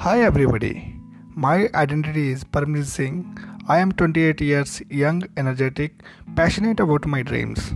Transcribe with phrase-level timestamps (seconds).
[0.00, 0.94] Hi everybody.
[1.36, 3.36] My identity is Parmjit Singh.
[3.68, 6.02] I am 28 years young, energetic,
[6.36, 7.66] passionate about my dreams.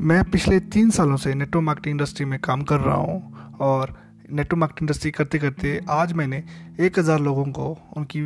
[0.00, 3.94] मैं पिछले तीन सालों से network marketing industry में काम कर रहा हूँ और
[4.30, 6.42] नेटवर्क मार्केटिंग इंडस्ट्री करते करते आज मैंने
[6.80, 8.24] एक हज़ार लोगों को उनकी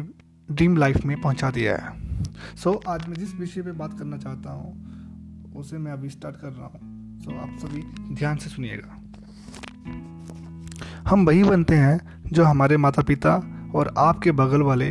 [0.49, 1.93] ड्रीम लाइफ में पहुँचा दिया है
[2.57, 6.41] सो so, आज मैं जिस विषय पे बात करना चाहता हूँ उसे मैं अभी स्टार्ट
[6.41, 8.99] कर रहा हूँ सो so, आप सभी ध्यान से सुनिएगा
[11.09, 13.31] हम वही बनते हैं जो हमारे माता पिता
[13.75, 14.87] और आपके बगल वाले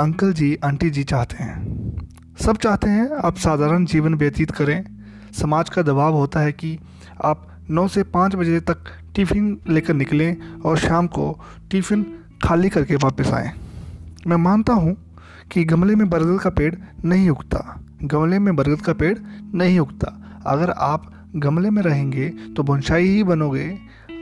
[0.00, 4.84] अंकल जी, आंटी जी चाहते हैं। सब चाहते हैं आप साधारण जीवन व्यतीत करें।
[5.32, 6.78] समाज का दबाव होता है कि
[7.24, 12.04] आप नौ से पाँच बजे तक टिफ़िन लेकर निकलें और शाम को टिफ़िन
[12.44, 13.50] खाली करके वापस आएँ।
[14.26, 14.96] मैं मानता हूँ
[15.52, 16.74] कि गमले में बरगद का पेड़
[17.04, 19.18] नहीं उगता। गमले में बरगद का पेड़
[19.54, 23.78] नहीं उगता। अगर आप गमले में रहेंगे तो बोनसाई ही बनोगे।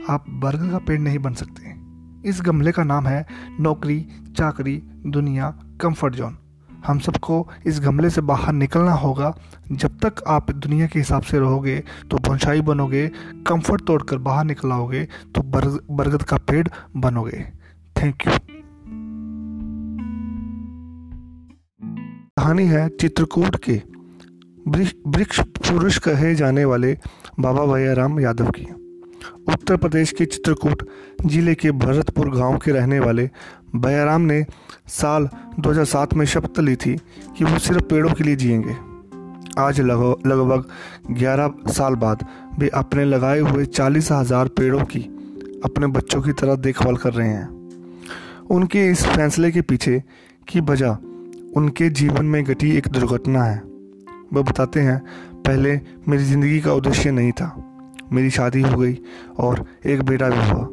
[0.09, 1.80] आप बरगद का पेड़ नहीं बन सकते।
[2.25, 3.25] इस गमले का नाम है
[3.59, 4.05] नौकरी,
[4.37, 5.49] चाकरी, दुनिया
[5.81, 6.37] कंफर्ट जोन
[6.85, 9.33] हम सबको इस गमले से बाहर निकलना होगा।
[9.71, 11.77] जब तक आप दुनिया के हिसाब से रहोगे
[12.11, 13.07] तो बोनसाई बनोगे
[13.47, 15.03] कंफर्ट तोड़कर बाहर निकलाओगे
[15.35, 17.43] तो बरगद का पेड़ बनोगे।
[17.95, 18.33] थैंक यू
[22.37, 23.81] कहानी है चित्रकूट के।
[25.07, 26.97] वृक्ष पुरुष कहे जाने वाले
[27.39, 28.65] बाबा भैया राम यादव की।
[29.49, 30.87] उत्तर प्रदेश के चित्रकूट
[31.25, 33.29] ज़िले के भरतपुर गाँव के रहने वाले
[33.75, 34.45] बयाराम ने
[34.87, 36.95] साल 2007 में शपथ ली थी
[37.37, 38.75] कि वो सिर्फ़ पेड़ों के लिए जिएँगे।
[39.59, 40.65] आज लगभग
[41.11, 42.25] 11 साल बाद
[42.59, 44.99] वे अपने लगाए हुए चालीस हज़ार पेड़ों की
[45.65, 47.49] अपने बच्चों की तरह देखभाल कर रहे हैं।
[48.51, 50.01] उनके इस फैसले के पीछे
[50.47, 50.97] की वजह
[51.55, 53.61] उनके जीवन में घटी एक दुर्घटना है।
[54.33, 54.99] वह बताते हैं,
[55.37, 57.70] पहले मेरी ज़िंदगी का उद्देश्य नहीं था।
[58.11, 58.97] मेरी शादी हो गई
[59.37, 60.69] और एक बेटा भी हुआ।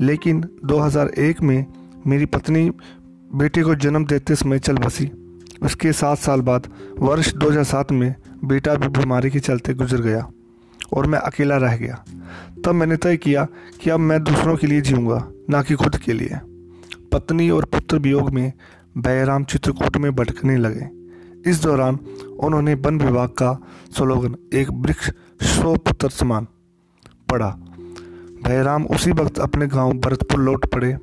[0.00, 1.66] लेकिन 2001 में
[2.06, 2.70] मेरी पत्नी
[3.34, 5.10] बेटे को जन्म देते समय चल बसी।
[5.62, 6.66] उसके सात साल बाद
[6.98, 8.14] वर्ष 2007 में
[8.44, 10.30] बेटा भी बीमारी के चलते गुजर गया
[10.92, 12.04] और मैं अकेला रह गया।
[12.64, 13.46] तब मैंने तय किया
[13.80, 16.38] कि अब मैं दूसरों के लिए जीऊँगा, ना कि खुद के लिए।
[17.12, 18.52] पत्नी और पुत्र वियोग में
[18.98, 20.88] बैराम चित्रकूट में भटकने लगे।
[21.50, 21.98] इस दौरान
[22.40, 23.62] उन्होंने वन विभाग का
[23.96, 25.10] स्लोगन, एक वृक्ष
[25.42, 26.46] सौ पुत्र समान
[27.28, 27.48] पड़ा
[28.46, 30.96] भैराम उसी वक्त अपने गाँव भरतपुर लौट पड़े।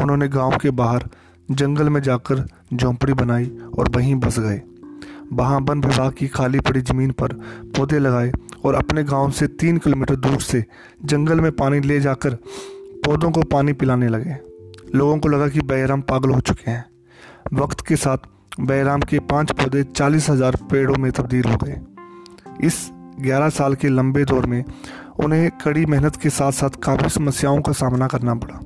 [0.00, 1.08] उन्होंने गाँव के बाहर
[1.48, 2.44] जंगल में जाकर
[2.74, 4.60] झोंपड़ी बनाई और वहीं बस गए।
[5.32, 7.32] वहाँ वन विभाग की खाली पड़ी ज़मीन पर
[7.76, 8.32] पौधे लगाए
[8.64, 10.64] और अपने गाँव से तीन किलोमीटर दूर से
[11.04, 12.34] जंगल में पानी ले जाकर
[13.04, 14.36] पौधों को पानी पिलाने लगे।
[14.94, 16.84] लोगों को लगा कि बैराम पागल हो चुके हैं।
[17.54, 18.28] वक्त के साथ
[18.60, 21.80] बैराम के पाँच पौधे चालीस हज़ार पेड़ों में तब्दील हो गए।
[22.66, 22.88] इस
[23.20, 24.62] ग्यारह साल के लंबे दौर में
[25.18, 28.60] उन्हें कड़ी मेहनत के साथ साथ काफ़ी समस्याओं का सामना करना पड़ा।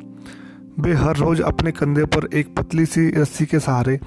[0.81, 3.99] वे हर रोज़ अपने कंधे पर एक पतली सी रस्सी के सहारे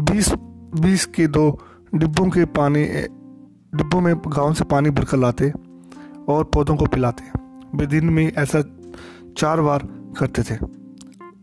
[0.00, 0.32] बीस
[0.80, 1.50] बीस के दो
[1.94, 2.84] डिब्बों के पानी,
[3.72, 5.52] डिब्बों में गाँव से पानी भरकर लाते
[6.28, 7.38] और पौधों को पिलाते।
[7.74, 8.62] वे दिन में ऐसा
[9.38, 9.86] चार बार
[10.18, 10.58] करते थे।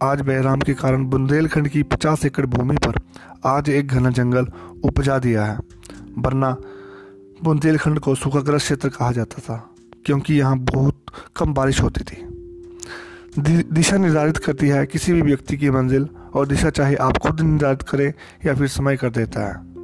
[0.03, 3.00] आज बहराम के कारण बुंदेलखंड की पचास एकड़ भूमि पर
[3.46, 4.47] आज एक घना जंगल
[4.84, 5.57] उपजा दिया है,
[6.17, 6.56] वरना
[7.44, 9.57] बुंदेलखंड को सूखाग्रस्त क्षेत्र कहा जाता था।
[10.07, 12.23] क्योंकि यहाँ बहुत कम बारिश होती थी।
[13.63, 17.81] दिशा निर्धारित करती है किसी भी व्यक्ति की मंजिल और दिशा चाहे आप खुद निर्धारित
[17.81, 18.13] करें
[18.46, 19.76] या फिर समय कर देता है।